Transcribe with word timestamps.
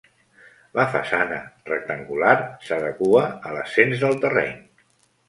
La 0.77 0.85
façana, 0.93 1.35
rectangular, 1.69 2.33
s'adequa 2.71 3.21
a 3.51 3.55
l'ascens 3.59 4.07
del 4.07 4.19
terreny. 4.25 4.57